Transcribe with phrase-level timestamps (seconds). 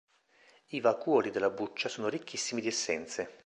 [0.69, 3.37] I vacuoli della buccia sono ricchissimi di essenze.